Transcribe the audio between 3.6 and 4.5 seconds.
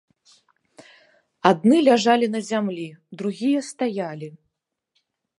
стаялі.